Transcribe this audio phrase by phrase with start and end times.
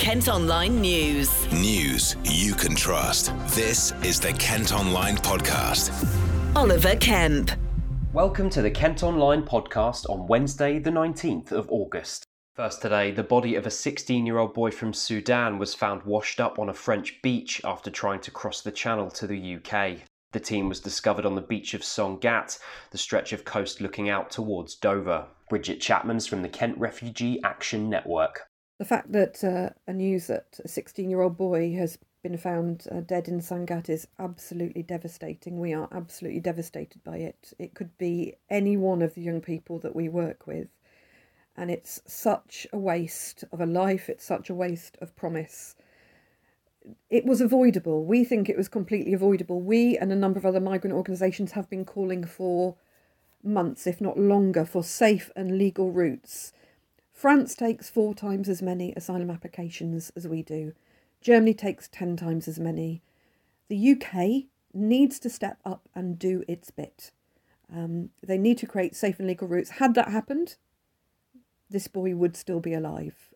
[0.00, 1.52] Kent Online News.
[1.52, 3.34] News you can trust.
[3.48, 5.92] This is the Kent Online Podcast.
[6.56, 7.50] Oliver Kemp.
[8.14, 12.24] Welcome to the Kent Online podcast on Wednesday, the 19th of August.
[12.54, 16.40] First today, the body of a 16 year old boy from Sudan was found washed
[16.40, 19.98] up on a French beach after trying to cross the channel to the UK.
[20.32, 22.58] The team was discovered on the beach of Sangatte,
[22.90, 25.26] the stretch of coast looking out towards Dover.
[25.50, 28.49] Bridget Chapman's from the Kent Refugee Action Network.
[28.80, 32.86] The fact that uh, a news that a 16 year old boy has been found
[32.90, 35.60] uh, dead in Sangatte is absolutely devastating.
[35.60, 37.52] We are absolutely devastated by it.
[37.58, 40.68] It could be any one of the young people that we work with.
[41.58, 45.76] And it's such a waste of a life, it's such a waste of promise
[47.10, 48.06] it was avoidable.
[48.06, 49.60] We think it was completely avoidable.
[49.60, 52.76] We and a number of other migrant organisations have been calling for
[53.44, 56.54] months, if not longer, for safe and legal routes.
[57.20, 60.72] France takes four times as many asylum applications as we do.
[61.20, 63.02] Germany takes 10 times as many.
[63.68, 67.10] The UK needs to step up and do its bit.
[67.70, 69.72] Um, they need to create safe and legal routes.
[69.72, 70.56] Had that happened,
[71.68, 73.28] this boy would still be alive.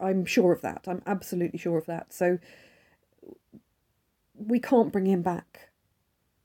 [0.00, 0.84] I'm sure of that.
[0.86, 2.12] I'm absolutely sure of that.
[2.12, 2.38] So
[4.36, 5.70] we can't bring him back.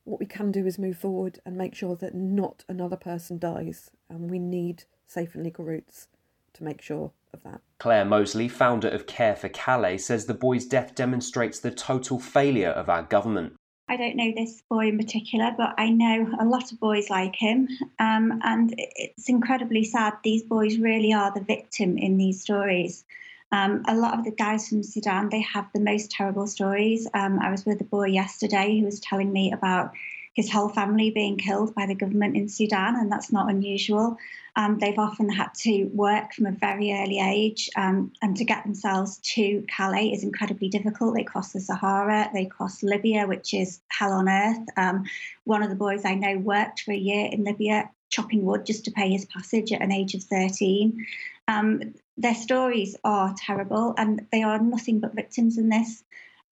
[0.04, 3.92] What we can do is move forward and make sure that not another person dies.
[4.10, 6.08] And we need safe and legal routes
[6.54, 7.62] to make sure of that.
[7.80, 12.70] Clare Moseley, founder of Care for Calais, says the boy's death demonstrates the total failure
[12.70, 13.54] of our government.
[13.88, 17.36] I don't know this boy in particular, but I know a lot of boys like
[17.36, 17.68] him.
[18.00, 20.14] Um, and it's incredibly sad.
[20.24, 23.04] These boys really are the victim in these stories.
[23.52, 27.06] Um, a lot of the guys from Sudan, they have the most terrible stories.
[27.14, 29.92] Um, I was with a boy yesterday who was telling me about
[30.34, 34.18] his whole family being killed by the government in Sudan, and that's not unusual.
[34.56, 38.64] Um, they've often had to work from a very early age, um, and to get
[38.64, 41.16] themselves to Calais is incredibly difficult.
[41.16, 44.68] They cross the Sahara, they cross Libya, which is hell on earth.
[44.78, 45.06] Um,
[45.44, 48.86] one of the boys I know worked for a year in Libya chopping wood just
[48.86, 51.06] to pay his passage at an age of 13.
[51.48, 56.04] Um, their stories are terrible and they are nothing but victims in this.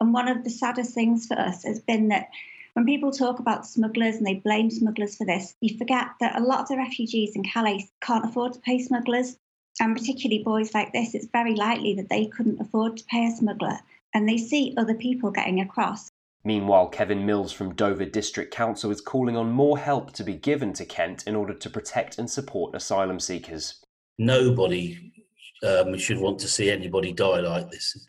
[0.02, 2.30] And one of the saddest things for us has been that
[2.80, 6.42] when people talk about smugglers and they blame smugglers for this, you forget that a
[6.42, 9.38] lot of the refugees in Calais can't afford to pay smugglers.
[9.82, 13.32] And particularly boys like this, it's very likely that they couldn't afford to pay a
[13.32, 13.80] smuggler.
[14.14, 16.10] And they see other people getting across.
[16.46, 20.72] Meanwhile, Kevin Mills from Dover District Council is calling on more help to be given
[20.76, 23.84] to Kent in order to protect and support asylum seekers.
[24.18, 25.19] Nobody
[25.68, 28.08] um, we should want to see anybody die like this.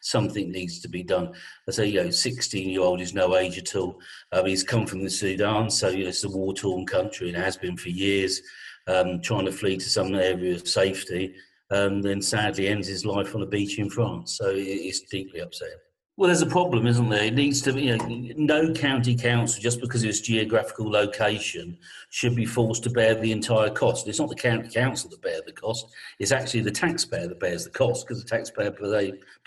[0.00, 1.32] Something needs to be done.
[1.68, 3.98] I say, you know, 16 year old is no age at all.
[4.32, 7.36] Um, he's come from the Sudan, so you know, it's a war torn country and
[7.36, 8.40] has been for years,
[8.86, 11.34] um, trying to flee to some area of safety.
[11.70, 14.38] And then sadly ends his life on a beach in France.
[14.38, 15.76] So it's deeply upsetting.
[16.18, 17.26] Well, there's a problem, isn't there?
[17.26, 21.78] It needs to be, you know, no county council, just because of its geographical location,
[22.10, 24.08] should be forced to bear the entire cost.
[24.08, 25.86] It's not the county council that bears the cost,
[26.18, 28.72] it's actually the taxpayer that bears the cost because the taxpayer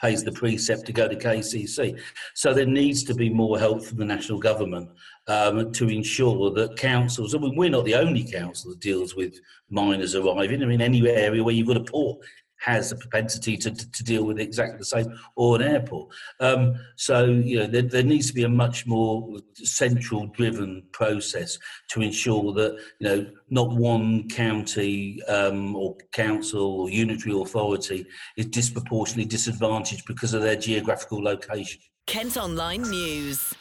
[0.02, 2.00] pays the precept to go to KCC.
[2.36, 4.92] So there needs to be more help from the national government
[5.28, 9.42] um, to ensure that councils, I mean, we're not the only council that deals with
[9.70, 10.64] minors arriving.
[10.64, 12.20] I mean, any area where you've got a port
[12.62, 16.14] has a propensity to, to, to, deal with exactly the same, or an airport.
[16.40, 21.58] Um, so, you know, there, there, needs to be a much more central driven process
[21.90, 28.06] to ensure that, you know, not one county um, or council or unitary authority
[28.38, 31.82] is disproportionately disadvantaged because of their geographical location.
[32.06, 33.56] Kent Online News.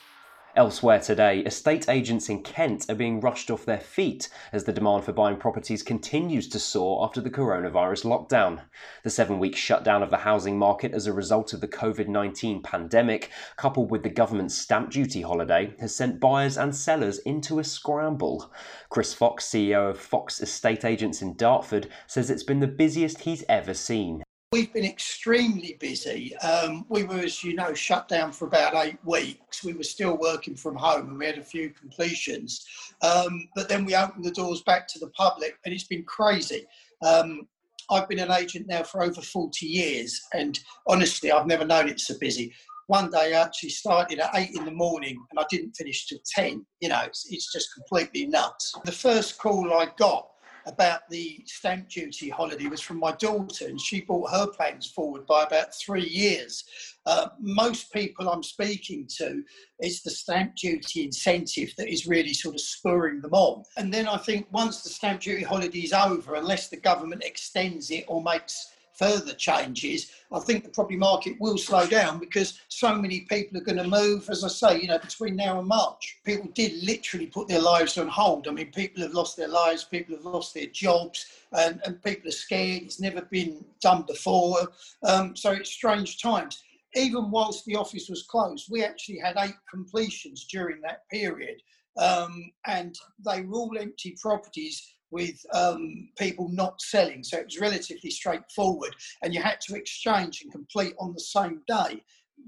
[0.57, 5.05] Elsewhere today, estate agents in Kent are being rushed off their feet as the demand
[5.05, 8.63] for buying properties continues to soar after the coronavirus lockdown.
[9.05, 12.63] The seven week shutdown of the housing market as a result of the COVID 19
[12.63, 17.65] pandemic, coupled with the government's stamp duty holiday, has sent buyers and sellers into a
[17.65, 18.53] scramble.
[18.89, 23.45] Chris Fox, CEO of Fox Estate Agents in Dartford, says it's been the busiest he's
[23.49, 24.25] ever seen.
[24.53, 26.37] We've been extremely busy.
[26.39, 29.63] Um, we were, as you know, shut down for about eight weeks.
[29.63, 32.67] We were still working from home and we had a few completions.
[33.01, 36.67] Um, but then we opened the doors back to the public and it's been crazy.
[37.01, 37.47] Um,
[37.93, 40.59] I've been an agent now for over 40 years and
[40.89, 42.53] honestly, I've never known it so busy.
[42.89, 46.19] One day I actually started at eight in the morning and I didn't finish till
[46.35, 46.67] 10.
[46.81, 48.75] You know, it's, it's just completely nuts.
[48.85, 50.27] The first call I got
[50.67, 55.27] about the stamp duty holiday was from my daughter, and she brought her plans forward
[55.27, 56.65] by about three years.
[57.07, 59.43] Uh, most people I'm speaking to,
[59.79, 63.65] it's the stamp duty incentive that is really sort of spurring them on.
[63.77, 67.91] And then I think once the stamp duty holiday is over, unless the government extends
[67.91, 72.95] it or makes further changes, I think the property market will slow down because so
[72.95, 74.29] many people are going to move.
[74.29, 77.97] As I say, you know, between now and March, people did literally put their lives
[77.97, 78.47] on hold.
[78.47, 82.29] I mean, people have lost their lives, people have lost their jobs, and, and people
[82.29, 82.83] are scared.
[82.83, 84.69] It's never been done before.
[85.03, 86.63] Um, so it's strange times.
[86.95, 91.63] Even whilst the office was closed, we actually had eight completions during that period.
[91.97, 92.95] Um, and
[93.25, 97.23] they were all empty properties with um, people not selling.
[97.23, 101.63] So it was relatively straightforward, and you had to exchange and complete on the same
[101.67, 102.03] day,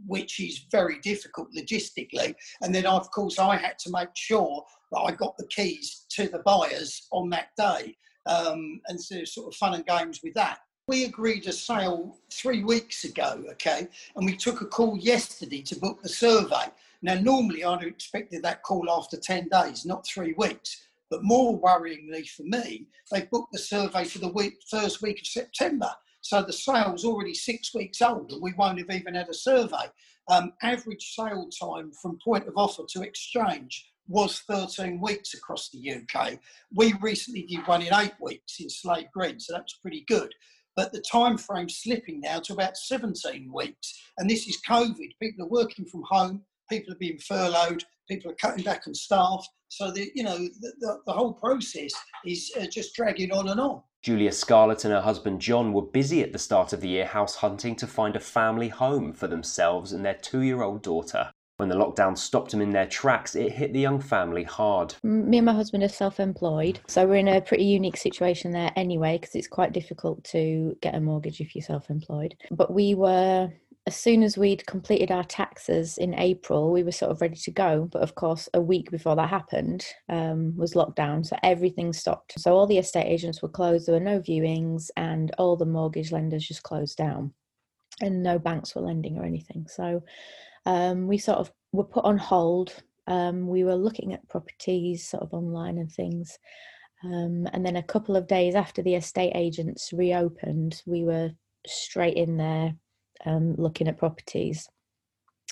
[0.06, 2.34] which is very difficult logistically.
[2.60, 6.28] And then, of course, I had to make sure that I got the keys to
[6.28, 10.60] the buyers on that day, um, and so sort of fun and games with that.
[10.88, 13.86] We agreed a sale three weeks ago, okay,
[14.16, 16.66] and we took a call yesterday to book the survey.
[17.02, 20.88] Now, normally I'd have expected that call after 10 days, not three weeks.
[21.12, 25.26] But more worryingly for me, they booked the survey for the week, first week of
[25.26, 25.90] September.
[26.22, 29.90] So the sale's already six weeks old and we won't have even had a survey.
[30.30, 35.92] Um, average sale time from point of offer to exchange was 13 weeks across the
[35.92, 36.38] UK.
[36.74, 40.32] We recently did one in eight weeks in Slade Green, so that's pretty good.
[40.76, 44.02] But the time frame's slipping now to about 17 weeks.
[44.16, 45.10] And this is COVID.
[45.20, 49.46] People are working from home, people are being furloughed, people are cutting back on staff.
[49.68, 51.92] So the you know the, the, the whole process
[52.26, 53.82] is uh, just dragging on and on.
[54.02, 57.36] Julia Scarlett and her husband John were busy at the start of the year house
[57.36, 61.30] hunting to find a family home for themselves and their two-year-old daughter.
[61.58, 64.96] When the lockdown stopped them in their tracks, it hit the young family hard.
[65.04, 68.72] Me and my husband are self employed, so we're in a pretty unique situation there
[68.74, 72.34] anyway, because it's quite difficult to get a mortgage if you're self employed.
[72.50, 73.52] But we were
[73.86, 77.50] as soon as we'd completed our taxes in April, we were sort of ready to
[77.50, 77.88] go.
[77.90, 82.38] But of course, a week before that happened um, was lockdown, so everything stopped.
[82.38, 83.86] So all the estate agents were closed.
[83.86, 87.32] There were no viewings, and all the mortgage lenders just closed down,
[88.00, 89.66] and no banks were lending or anything.
[89.68, 90.04] So
[90.64, 92.72] um, we sort of were put on hold.
[93.08, 96.38] Um, we were looking at properties sort of online and things.
[97.04, 101.32] Um, and then a couple of days after the estate agents reopened, we were
[101.66, 102.74] straight in there
[103.26, 104.68] um, looking at properties.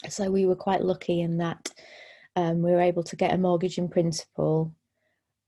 [0.09, 1.71] So we were quite lucky in that
[2.37, 4.75] um, we were able to get a mortgage in principle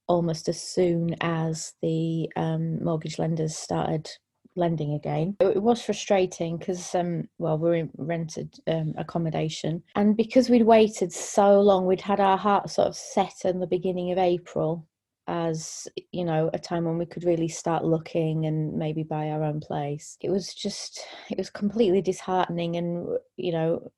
[0.09, 4.11] almost as soon as the um, mortgage lenders started
[4.57, 5.37] lending again.
[5.41, 10.65] It was frustrating because, um, well, we are in rented um, accommodation, and because we'd
[10.65, 14.87] waited so long, we'd had our heart sort of set in the beginning of April
[15.33, 19.43] as you know a time when we could really start looking and maybe buy our
[19.43, 20.19] own place.
[20.21, 21.01] It was just
[21.31, 23.91] it was completely disheartening and you know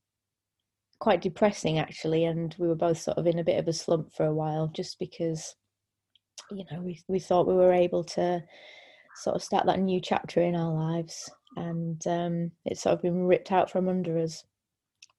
[1.01, 4.15] quite depressing actually and we were both sort of in a bit of a slump
[4.15, 5.57] for a while just because
[6.53, 8.41] you know we we thought we were able to
[9.17, 13.27] sort of start that new chapter in our lives and um, it's sort of been
[13.27, 14.45] ripped out from under us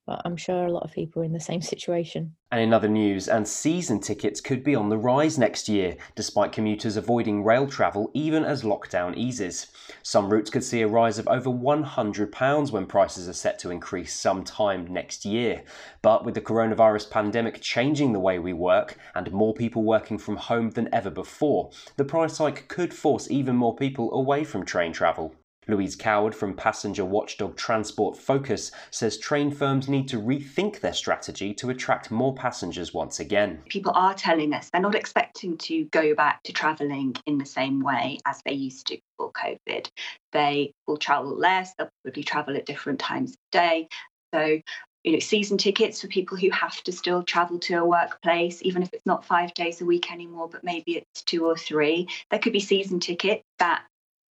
[0.06, 2.36] but I'm sure a lot of people are in the same situation.
[2.52, 6.52] And in other news, and season tickets could be on the rise next year, despite
[6.52, 9.68] commuters avoiding rail travel even as lockdown eases.
[10.04, 14.14] Some routes could see a rise of over £100 when prices are set to increase
[14.14, 15.64] sometime next year.
[16.02, 20.38] But with the coronavirus pandemic changing the way we work and more people working from
[20.38, 24.94] home than ever before, the price hike could force even more people away from train
[24.94, 25.34] travel.
[25.68, 31.54] Louise Coward from passenger watchdog Transport Focus says train firms need to rethink their strategy
[31.56, 33.62] to attract more passengers once again.
[33.70, 37.82] People are telling us they're not expecting to go back to travelling in the same
[37.82, 39.90] way as they used to before COVID.
[40.32, 43.88] They will travel less, they'll probably travel at different times of day.
[44.34, 44.60] So
[45.06, 48.82] you know, season tickets for people who have to still travel to a workplace, even
[48.82, 52.08] if it's not five days a week anymore, but maybe it's two or three.
[52.32, 53.84] There could be season tickets that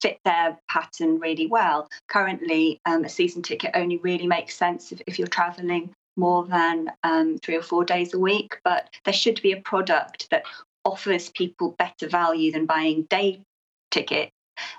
[0.04, 1.88] fit their pattern really well.
[2.10, 6.92] Currently, um, a season ticket only really makes sense if, if you're traveling more than
[7.04, 10.44] um, three or four days a week, but there should be a product that
[10.84, 13.42] offers people better value than buying day
[13.92, 14.32] tickets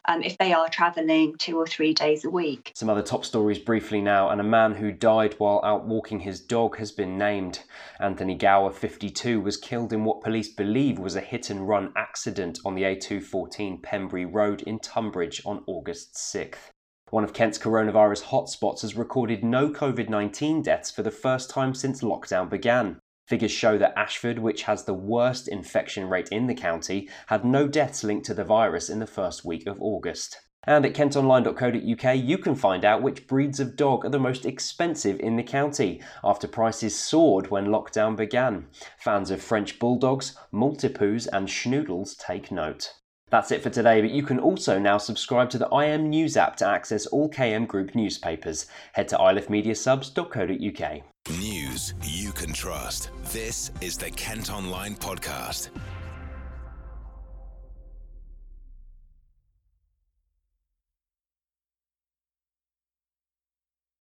[0.07, 2.73] um, if they are travelling two or three days a week.
[2.75, 6.41] Some other top stories briefly now, and a man who died while out walking his
[6.41, 7.61] dog has been named.
[8.01, 12.59] Anthony Gower, 52, was killed in what police believe was a hit and run accident
[12.65, 16.71] on the A214 Pembury Road in Tunbridge on August 6th.
[17.11, 21.75] One of Kent's coronavirus hotspots has recorded no COVID 19 deaths for the first time
[21.75, 22.99] since lockdown began.
[23.27, 27.67] Figures show that Ashford, which has the worst infection rate in the county, had no
[27.67, 30.41] deaths linked to the virus in the first week of August.
[30.67, 35.21] And at kentonline.co.uk, you can find out which breeds of dog are the most expensive
[35.21, 38.67] in the county after prices soared when lockdown began.
[38.99, 42.95] Fans of French bulldogs, Maltipoos, and schnoodles take note.
[43.31, 46.57] That's it for today, but you can also now subscribe to the IM News app
[46.57, 48.67] to access all KM Group newspapers.
[48.93, 51.03] Head to ilifmediasubs.co.uk.
[51.41, 51.95] News
[52.35, 53.11] can trust.
[53.33, 55.69] This is the Kent Online Podcast.